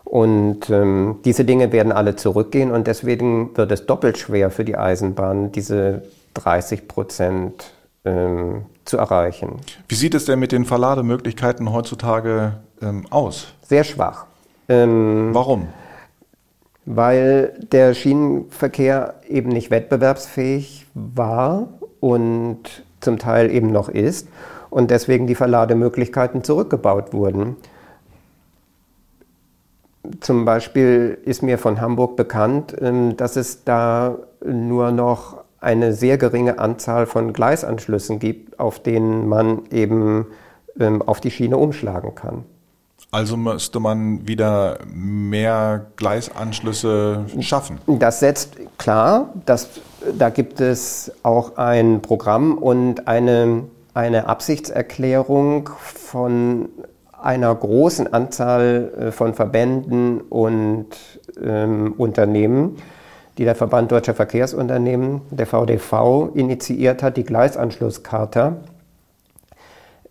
[0.05, 4.77] Und ähm, diese Dinge werden alle zurückgehen und deswegen wird es doppelt schwer für die
[4.77, 6.03] Eisenbahn, diese
[6.35, 7.73] 30 Prozent
[8.05, 9.61] ähm, zu erreichen.
[9.89, 13.55] Wie sieht es denn mit den Verlademöglichkeiten heutzutage ähm, aus?
[13.63, 14.27] Sehr schwach.
[14.69, 15.69] Ähm, Warum?
[16.85, 21.69] Weil der Schienenverkehr eben nicht wettbewerbsfähig war
[22.01, 24.29] und zum Teil eben noch ist
[24.73, 27.57] und deswegen die Verlademöglichkeiten zurückgebaut wurden.
[30.21, 36.19] Zum Beispiel ist mir von Hamburg bekannt, ähm, dass es da nur noch eine sehr
[36.19, 40.27] geringe Anzahl von Gleisanschlüssen gibt, auf denen man eben
[40.81, 42.45] ähm, auf die Schiene umschlagen kann.
[43.11, 47.79] Also müsste man wieder mehr Gleisanschlüsse schaffen.
[47.87, 49.69] Das setzt klar, dass,
[50.19, 56.69] da gibt es auch ein Programm und eine, eine Absichtserklärung von
[57.21, 60.89] einer großen Anzahl äh, von Verbänden und
[61.43, 62.77] ähm, Unternehmen,
[63.39, 68.57] die der Verband Deutscher Verkehrsunternehmen, der VDV, initiiert hat, die Gleisanschlusscharta.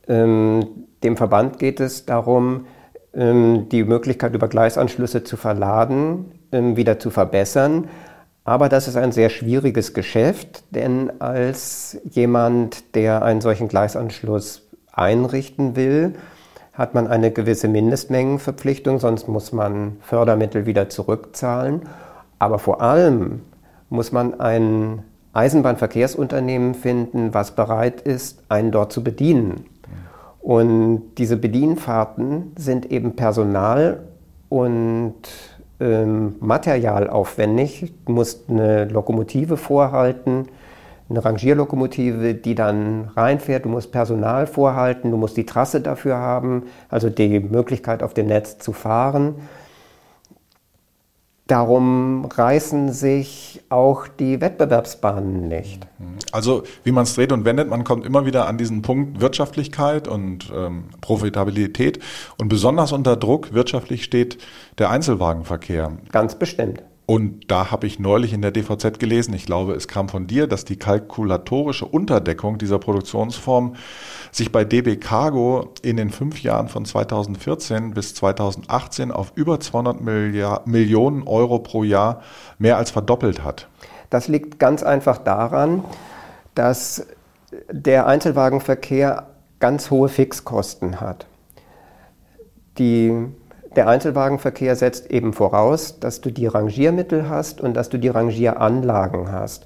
[0.07, 0.65] Ähm,
[1.03, 2.65] dem Verband geht es darum,
[3.13, 7.89] ähm, die Möglichkeit über Gleisanschlüsse zu verladen, ähm, wieder zu verbessern.
[8.43, 15.75] Aber das ist ein sehr schwieriges Geschäft, denn als jemand, der einen solchen Gleisanschluss einrichten
[15.75, 16.13] will,
[16.73, 21.81] hat man eine gewisse Mindestmengenverpflichtung, sonst muss man Fördermittel wieder zurückzahlen.
[22.39, 23.41] Aber vor allem
[23.89, 29.65] muss man ein Eisenbahnverkehrsunternehmen finden, was bereit ist, einen dort zu bedienen.
[30.39, 34.07] Und diese Bedienfahrten sind eben personal
[34.49, 35.13] und
[35.81, 37.91] ähm, materialaufwendig.
[38.05, 40.47] Du musst eine Lokomotive vorhalten,
[41.09, 43.65] eine Rangierlokomotive, die dann reinfährt.
[43.65, 48.27] Du musst Personal vorhalten, du musst die Trasse dafür haben, also die Möglichkeit auf dem
[48.27, 49.35] Netz zu fahren.
[51.51, 55.85] Darum reißen sich auch die Wettbewerbsbahnen nicht.
[56.31, 60.07] Also wie man es dreht und wendet, man kommt immer wieder an diesen Punkt Wirtschaftlichkeit
[60.07, 61.99] und ähm, Profitabilität.
[62.37, 64.37] Und besonders unter Druck wirtschaftlich steht
[64.77, 65.91] der Einzelwagenverkehr.
[66.13, 66.83] Ganz bestimmt.
[67.05, 70.47] Und da habe ich neulich in der DVZ gelesen, ich glaube, es kam von dir,
[70.47, 73.75] dass die kalkulatorische Unterdeckung dieser Produktionsform
[74.31, 80.01] sich bei DB Cargo in den fünf Jahren von 2014 bis 2018 auf über 200
[80.01, 82.21] Milliard Millionen Euro pro Jahr
[82.57, 83.67] mehr als verdoppelt hat.
[84.09, 85.83] Das liegt ganz einfach daran,
[86.55, 87.05] dass
[87.69, 89.27] der Einzelwagenverkehr
[89.59, 91.27] ganz hohe Fixkosten hat.
[92.77, 93.27] Die
[93.75, 99.31] der Einzelwagenverkehr setzt eben voraus, dass du die Rangiermittel hast und dass du die Rangieranlagen
[99.31, 99.65] hast.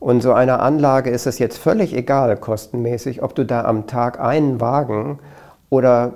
[0.00, 4.18] Und so einer Anlage ist es jetzt völlig egal, kostenmäßig, ob du da am Tag
[4.18, 5.18] einen Wagen
[5.68, 6.14] oder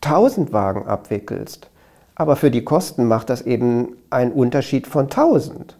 [0.00, 1.70] tausend Wagen abwickelst.
[2.14, 5.78] Aber für die Kosten macht das eben einen Unterschied von tausend.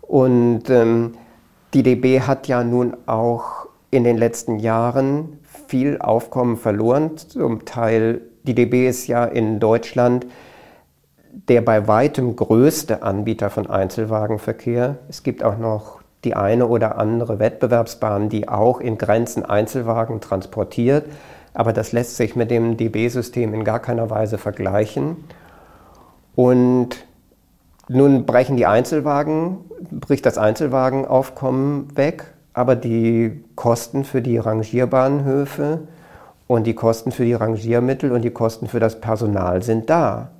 [0.00, 1.12] Und ähm,
[1.74, 8.22] die DB hat ja nun auch in den letzten Jahren viel Aufkommen verloren, zum Teil
[8.44, 10.26] die DB ist ja in Deutschland
[11.48, 14.98] der bei weitem größte Anbieter von Einzelwagenverkehr.
[15.08, 21.06] Es gibt auch noch die eine oder andere Wettbewerbsbahn, die auch in Grenzen Einzelwagen transportiert.
[21.52, 25.16] Aber das lässt sich mit dem DB-System in gar keiner Weise vergleichen.
[26.34, 26.96] Und
[27.88, 29.58] nun brechen die Einzelwagen,
[29.90, 35.80] bricht das Einzelwagenaufkommen weg, aber die Kosten für die Rangierbahnhöfe
[36.46, 40.30] und die Kosten für die Rangiermittel und die Kosten für das Personal sind da.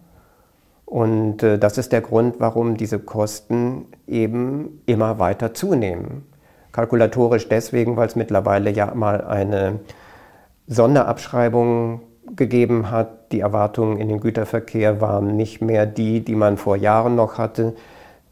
[0.95, 6.25] Und äh, das ist der Grund, warum diese Kosten eben immer weiter zunehmen.
[6.71, 9.81] Kalkulatorisch deswegen, weil es mittlerweile ja mal eine
[10.69, 12.01] Sonderabschreibung
[12.37, 13.33] gegeben hat.
[13.33, 17.75] Die Erwartungen in den Güterverkehr waren nicht mehr die, die man vor Jahren noch hatte.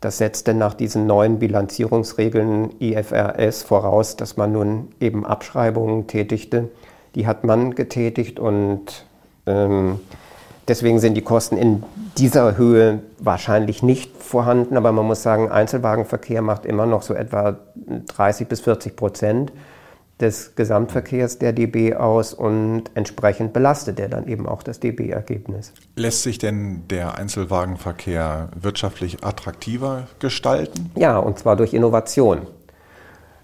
[0.00, 6.68] Das setzte nach diesen neuen Bilanzierungsregeln IFRS voraus, dass man nun eben Abschreibungen tätigte
[7.14, 9.06] die hat man getätigt und
[9.46, 10.00] ähm,
[10.72, 11.82] deswegen sind die Kosten in
[12.16, 17.58] dieser Höhe wahrscheinlich nicht vorhanden, aber man muss sagen, Einzelwagenverkehr macht immer noch so etwa
[18.16, 19.52] 30 bis 40 Prozent
[20.18, 25.74] des Gesamtverkehrs der DB aus und entsprechend belastet er dann eben auch das DB-Ergebnis.
[25.96, 30.90] Lässt sich denn der Einzelwagenverkehr wirtschaftlich attraktiver gestalten?
[30.94, 32.46] Ja, und zwar durch Innovation.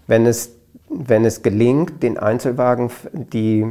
[0.07, 0.53] Wenn es
[0.91, 3.67] wenn es gelingt, den Einzelwagen die,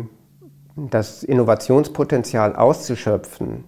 [0.77, 3.63] das Innovationspotenzial auszuschöpfen,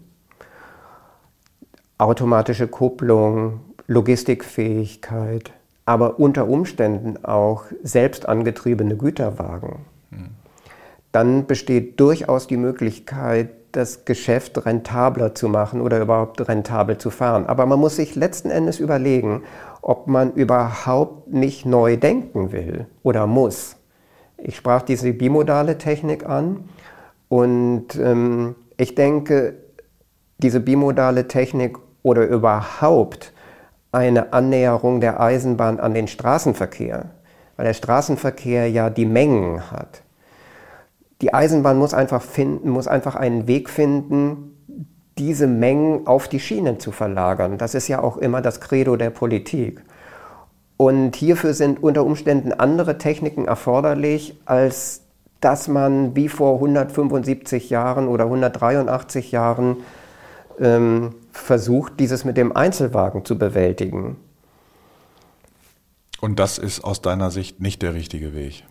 [1.97, 5.51] automatische Kupplung, Logistikfähigkeit,
[5.85, 10.29] aber unter Umständen auch selbst angetriebene Güterwagen, mhm.
[11.11, 17.45] dann besteht durchaus die Möglichkeit, das Geschäft rentabler zu machen oder überhaupt rentabel zu fahren.
[17.47, 19.43] Aber man muss sich letzten Endes überlegen,
[19.81, 23.75] ob man überhaupt nicht neu denken will oder muss.
[24.37, 26.69] Ich sprach diese bimodale Technik an
[27.29, 29.55] und ähm, ich denke,
[30.39, 33.33] diese bimodale Technik oder überhaupt
[33.91, 37.11] eine Annäherung der Eisenbahn an den Straßenverkehr,
[37.55, 40.01] weil der Straßenverkehr ja die Mengen hat.
[41.21, 44.55] Die Eisenbahn muss einfach finden, muss einfach einen Weg finden,
[45.17, 47.57] diese Mengen auf die Schienen zu verlagern.
[47.57, 49.83] Das ist ja auch immer das Credo der Politik.
[50.77, 55.01] Und hierfür sind unter Umständen andere Techniken erforderlich als
[55.41, 59.77] dass man wie vor 175 Jahren oder 183 Jahren
[60.59, 64.17] ähm, versucht, dieses mit dem Einzelwagen zu bewältigen.
[66.21, 68.63] Und das ist aus deiner Sicht nicht der richtige Weg?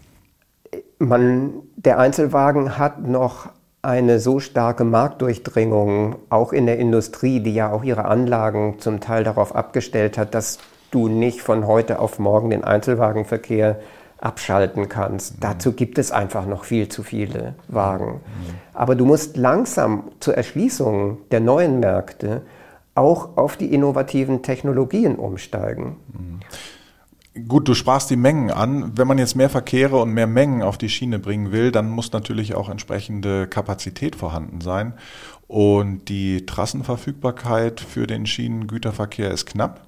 [0.99, 3.49] Man, der Einzelwagen hat noch
[3.81, 9.25] eine so starke Marktdurchdringung, auch in der Industrie, die ja auch ihre Anlagen zum Teil
[9.25, 10.59] darauf abgestellt hat, dass
[10.91, 13.81] du nicht von heute auf morgen den Einzelwagenverkehr
[14.19, 15.37] abschalten kannst.
[15.37, 15.41] Mhm.
[15.41, 18.15] Dazu gibt es einfach noch viel zu viele Wagen.
[18.15, 18.55] Mhm.
[18.75, 22.43] Aber du musst langsam zur Erschließung der neuen Märkte
[22.95, 25.97] auch auf die innovativen Technologien umsteigen.
[26.13, 26.41] Mhm.
[27.47, 28.97] Gut, du sprachst die Mengen an.
[28.97, 32.13] Wenn man jetzt mehr Verkehre und mehr Mengen auf die Schiene bringen will, dann muss
[32.13, 34.95] natürlich auch entsprechende Kapazität vorhanden sein.
[35.47, 39.88] Und die Trassenverfügbarkeit für den Schienengüterverkehr ist knapp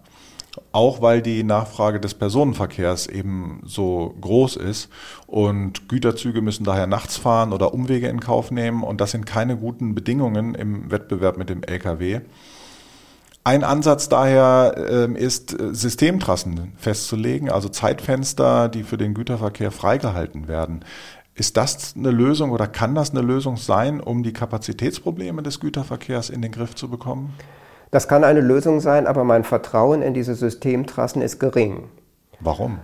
[0.73, 4.89] auch weil die Nachfrage des Personenverkehrs eben so groß ist
[5.27, 9.57] und Güterzüge müssen daher nachts fahren oder Umwege in Kauf nehmen und das sind keine
[9.57, 12.21] guten Bedingungen im Wettbewerb mit dem Lkw.
[13.43, 20.85] Ein Ansatz daher äh, ist, Systemtrassen festzulegen, also Zeitfenster, die für den Güterverkehr freigehalten werden.
[21.35, 26.29] Ist das eine Lösung oder kann das eine Lösung sein, um die Kapazitätsprobleme des Güterverkehrs
[26.29, 27.33] in den Griff zu bekommen?
[27.91, 31.89] Das kann eine Lösung sein, aber mein Vertrauen in diese Systemtrassen ist gering.
[32.39, 32.79] Warum?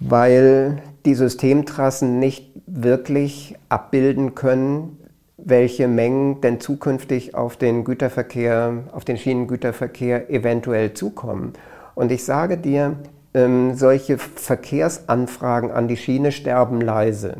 [0.00, 4.98] Weil die Systemtrassen nicht wirklich abbilden können,
[5.36, 11.52] welche Mengen denn zukünftig auf den Güterverkehr, auf den Schienengüterverkehr eventuell zukommen.
[11.94, 12.96] Und ich sage dir,
[13.32, 17.36] ähm, solche Verkehrsanfragen an die Schiene sterben leise.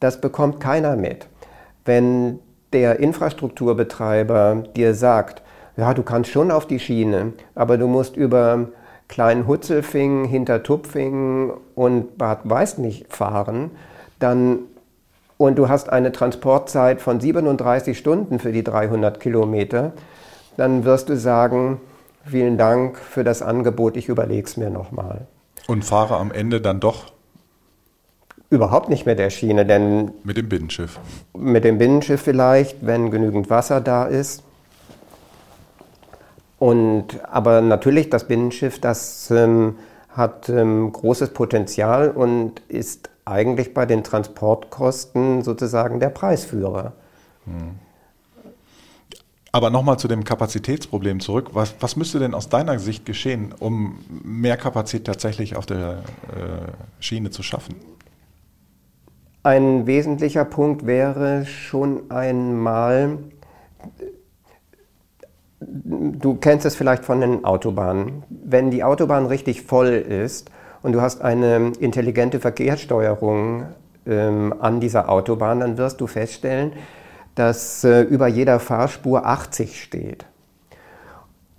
[0.00, 1.28] Das bekommt keiner mit.
[1.84, 2.40] Wenn
[2.72, 5.42] der Infrastrukturbetreiber dir sagt,
[5.76, 8.68] ja, du kannst schon auf die Schiene, aber du musst über
[9.08, 13.70] Klein Hutzelfingen, Hintertupfingen und Bad Weißnich fahren,
[14.18, 14.60] dann
[15.40, 19.92] und du hast eine Transportzeit von 37 Stunden für die 300 Kilometer,
[20.58, 21.80] dann wirst du sagen,
[22.26, 25.26] vielen Dank für das Angebot, ich überlege es mir nochmal.
[25.66, 27.06] Und fahre am Ende dann doch?
[28.50, 30.10] Überhaupt nicht mit der Schiene, denn...
[30.24, 31.00] Mit dem Binnenschiff?
[31.34, 34.42] Mit dem Binnenschiff vielleicht, wenn genügend Wasser da ist.
[36.60, 39.76] Und, aber natürlich, das Binnenschiff, das ähm,
[40.10, 46.92] hat ähm, großes Potenzial und ist eigentlich bei den Transportkosten sozusagen der Preisführer.
[47.46, 47.76] Hm.
[49.52, 51.48] Aber nochmal zu dem Kapazitätsproblem zurück.
[51.54, 56.70] Was, was, müsste denn aus deiner Sicht geschehen, um mehr Kapazität tatsächlich auf der äh,
[57.00, 57.74] Schiene zu schaffen?
[59.44, 63.16] Ein wesentlicher Punkt wäre schon einmal
[65.60, 68.24] du kennst es vielleicht von den Autobahnen.
[68.28, 70.50] Wenn die Autobahn richtig voll ist
[70.82, 73.64] und du hast eine intelligente Verkehrssteuerung
[74.06, 76.72] ähm, an dieser Autobahn, dann wirst du feststellen,
[77.34, 80.26] dass äh, über jeder Fahrspur 80 steht.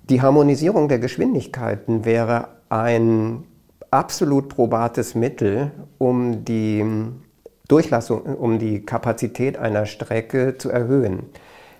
[0.09, 3.43] Die Harmonisierung der Geschwindigkeiten wäre ein
[3.91, 6.83] absolut probates Mittel, um die
[7.67, 11.23] Durchlassung, um die Kapazität einer Strecke zu erhöhen.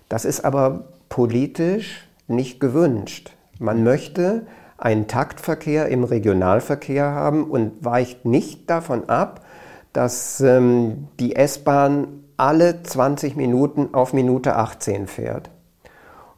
[0.07, 3.32] Das ist aber politisch nicht gewünscht.
[3.60, 9.46] Man möchte einen Taktverkehr im Regionalverkehr haben und weicht nicht davon ab,
[9.94, 15.52] dass ähm, die S-Bahn alle 20 Minuten auf Minute 18 fährt.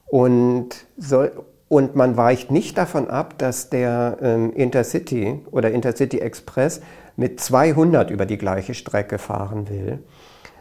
[0.06, 1.32] Und, soll,
[1.70, 6.82] und man weicht nicht davon ab, dass der ähm, Intercity oder Intercity Express
[7.16, 10.04] mit 200 über die gleiche Strecke fahren will.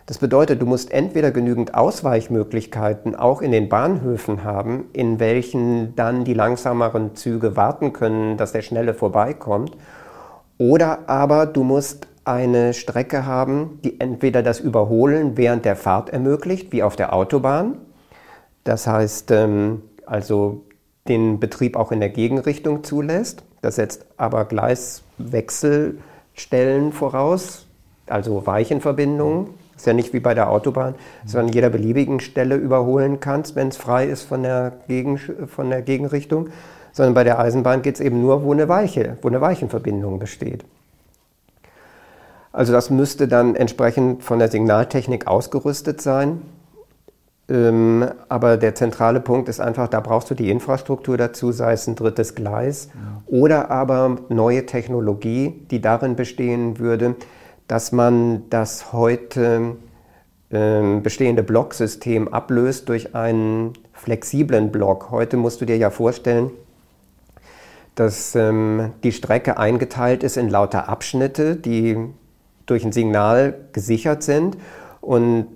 [0.06, 6.24] Das bedeutet, du musst entweder genügend Ausweichmöglichkeiten auch in den Bahnhöfen haben, in welchen dann
[6.24, 9.76] die langsameren Züge warten können, dass der schnelle vorbeikommt,
[10.58, 16.72] oder aber du musst eine Strecke haben, die entweder das Überholen während der Fahrt ermöglicht,
[16.72, 17.78] wie auf der Autobahn.
[18.64, 20.64] Das heißt, ähm, also
[21.08, 23.42] den Betrieb auch in der Gegenrichtung zulässt.
[23.60, 27.66] Das setzt aber Gleiswechselstellen voraus,
[28.06, 29.48] also Weichenverbindungen
[29.82, 30.94] ist ja nicht wie bei der Autobahn,
[31.26, 35.70] sondern an jeder beliebigen Stelle überholen kannst, wenn es frei ist von der, Gegen, von
[35.70, 36.50] der Gegenrichtung.
[36.92, 40.64] Sondern bei der Eisenbahn geht es eben nur, wo eine Weiche, wo eine Weichenverbindung besteht.
[42.52, 46.42] Also das müsste dann entsprechend von der Signaltechnik ausgerüstet sein.
[47.48, 51.88] Ähm, aber der zentrale Punkt ist einfach, da brauchst du die Infrastruktur dazu, sei es
[51.88, 53.22] ein drittes Gleis ja.
[53.26, 57.16] oder aber neue Technologie, die darin bestehen würde,
[57.72, 59.76] dass man das heute
[60.50, 65.10] äh, bestehende Blocksystem ablöst durch einen flexiblen Block.
[65.10, 66.50] Heute musst du dir ja vorstellen,
[67.94, 71.96] dass ähm, die Strecke eingeteilt ist in lauter Abschnitte, die
[72.66, 74.58] durch ein Signal gesichert sind
[75.00, 75.48] und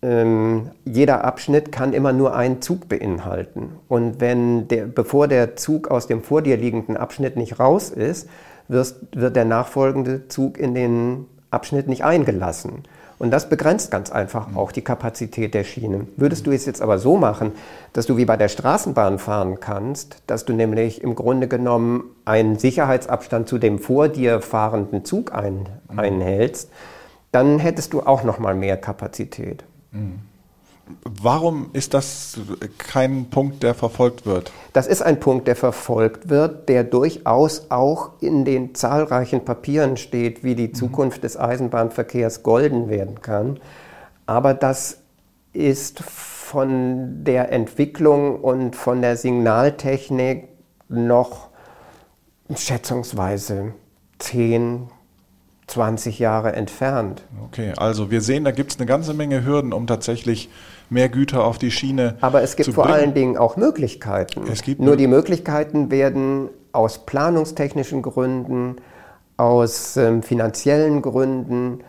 [0.00, 3.72] ähm, jeder Abschnitt kann immer nur einen Zug beinhalten.
[3.88, 8.26] Und wenn der, bevor der Zug aus dem vor dir liegenden Abschnitt nicht raus ist,
[8.68, 12.84] wirst, wird der nachfolgende Zug in den Abschnitt nicht eingelassen.
[13.18, 16.06] Und das begrenzt ganz einfach auch die Kapazität der Schiene.
[16.16, 17.52] Würdest du es jetzt aber so machen,
[17.94, 22.58] dass du wie bei der Straßenbahn fahren kannst, dass du nämlich im Grunde genommen einen
[22.58, 26.70] Sicherheitsabstand zu dem vor dir fahrenden Zug ein, einhältst,
[27.32, 29.64] dann hättest du auch noch mal mehr Kapazität.
[29.92, 30.20] Mhm.
[31.02, 32.38] Warum ist das
[32.78, 34.52] kein Punkt, der verfolgt wird?
[34.72, 40.44] Das ist ein Punkt, der verfolgt wird, der durchaus auch in den zahlreichen Papieren steht,
[40.44, 40.74] wie die mhm.
[40.74, 43.58] Zukunft des Eisenbahnverkehrs golden werden kann.
[44.26, 44.98] Aber das
[45.52, 50.48] ist von der Entwicklung und von der Signaltechnik
[50.88, 51.48] noch
[52.54, 53.72] schätzungsweise
[54.18, 54.88] 10,
[55.66, 57.24] 20 Jahre entfernt.
[57.44, 60.48] Okay, also wir sehen, da gibt es eine ganze Menge Hürden, um tatsächlich
[60.90, 62.96] mehr Güter auf die Schiene Aber es gibt vor bringen.
[62.98, 64.44] allen Dingen auch Möglichkeiten.
[64.50, 68.76] Es gibt Nur die Möglichkeiten werden aus planungstechnischen Gründen,
[69.36, 71.80] aus ähm, finanziellen Gründen,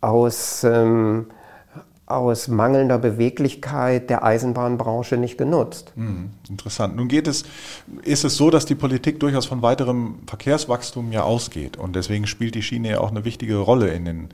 [0.00, 1.26] aus ähm,
[2.06, 5.92] aus mangelnder Beweglichkeit der Eisenbahnbranche nicht genutzt.
[5.94, 6.96] Hm, interessant.
[6.96, 7.44] Nun geht es,
[8.02, 11.76] ist es so, dass die Politik durchaus von weiterem Verkehrswachstum ja ausgeht.
[11.76, 14.28] Und deswegen spielt die Schiene ja auch eine wichtige Rolle in den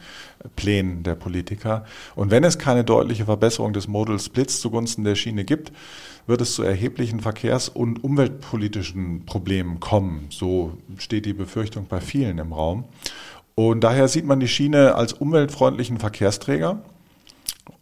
[0.56, 1.84] Plänen der Politiker.
[2.16, 5.70] Und wenn es keine deutliche Verbesserung des Modal Splits zugunsten der Schiene gibt,
[6.26, 10.26] wird es zu erheblichen verkehrs- und umweltpolitischen Problemen kommen.
[10.30, 12.84] So steht die Befürchtung bei vielen im Raum.
[13.54, 16.82] Und daher sieht man die Schiene als umweltfreundlichen Verkehrsträger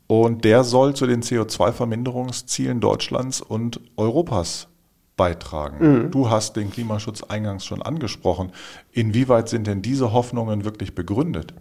[0.06, 4.68] und der soll zu den CO2-Verminderungszielen Deutschlands und Europas
[5.16, 6.04] beitragen.
[6.04, 6.10] Mhm.
[6.10, 8.52] Du hast den Klimaschutz eingangs schon angesprochen.
[8.92, 11.54] Inwieweit sind denn diese Hoffnungen wirklich begründet?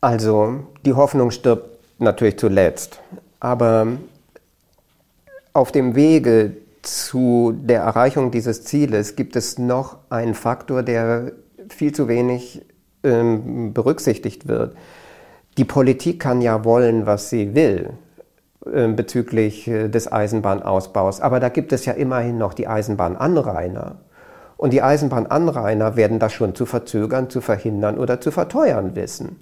[0.00, 3.00] Also, die Hoffnung stirbt natürlich zuletzt.
[3.40, 3.86] Aber
[5.52, 11.32] auf dem Wege zu der Erreichung dieses Zieles gibt es noch einen Faktor, der
[11.68, 12.62] viel zu wenig
[13.04, 14.76] ähm, berücksichtigt wird.
[15.58, 17.90] Die Politik kann ja wollen, was sie will
[18.64, 21.20] äh, bezüglich äh, des Eisenbahnausbaus.
[21.20, 23.96] Aber da gibt es ja immerhin noch die Eisenbahnanrainer.
[24.56, 29.40] Und die Eisenbahnanrainer werden das schon zu verzögern, zu verhindern oder zu verteuern wissen.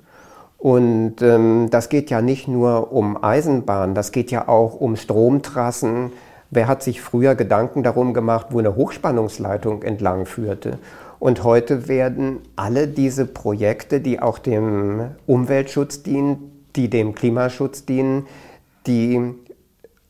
[0.57, 6.13] Und ähm, das geht ja nicht nur um Eisenbahn, das geht ja auch um Stromtrassen.
[6.51, 10.79] Wer hat sich früher Gedanken darum gemacht, wo eine Hochspannungsleitung entlang führte?
[11.21, 18.27] Und heute werden alle diese Projekte, die auch dem Umweltschutz dienen, die dem Klimaschutz dienen,
[18.87, 19.35] die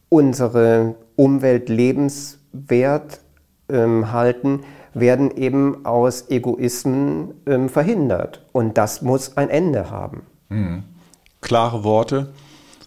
[0.08, 3.20] unsere Umwelt lebenswert
[3.68, 4.61] ähm, halten,
[4.94, 8.46] werden eben aus Egoismen ähm, verhindert.
[8.52, 10.22] Und das muss ein Ende haben.
[10.48, 10.84] Mhm.
[11.40, 12.32] Klare Worte.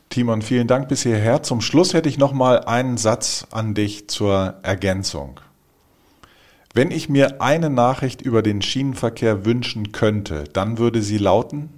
[0.07, 1.43] Timon, vielen Dank bis hierher.
[1.43, 5.39] Zum Schluss hätte ich noch mal einen Satz an dich zur Ergänzung.
[6.75, 11.69] Wenn ich mir eine Nachricht über den Schienenverkehr wünschen könnte, dann würde sie lauten?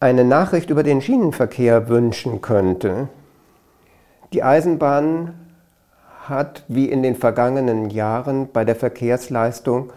[0.00, 3.08] Eine Nachricht über den Schienenverkehr wünschen könnte.
[4.34, 5.32] Die Eisenbahn
[6.28, 9.94] hat wie in den vergangenen Jahren bei der Verkehrsleistung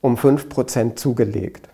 [0.00, 1.68] um 5% zugelegt.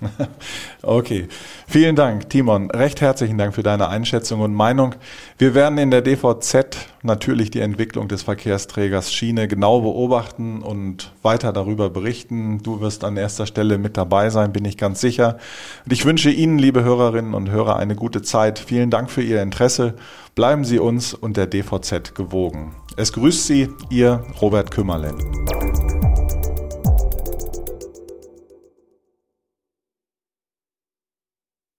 [0.82, 1.28] Okay,
[1.66, 2.70] vielen Dank, Timon.
[2.70, 4.94] Recht herzlichen Dank für deine Einschätzung und Meinung.
[5.38, 11.52] Wir werden in der DVZ natürlich die Entwicklung des Verkehrsträgers Schiene genau beobachten und weiter
[11.52, 12.62] darüber berichten.
[12.62, 15.38] Du wirst an erster Stelle mit dabei sein, bin ich ganz sicher.
[15.86, 18.58] Und ich wünsche Ihnen, liebe Hörerinnen und Hörer, eine gute Zeit.
[18.58, 19.94] Vielen Dank für Ihr Interesse.
[20.34, 22.74] Bleiben Sie uns und der DVZ gewogen.
[22.96, 25.83] Es grüßt Sie, Ihr Robert Kümmerlen.